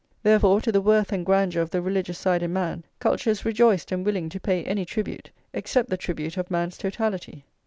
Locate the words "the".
0.71-0.81, 1.69-1.79, 5.91-5.95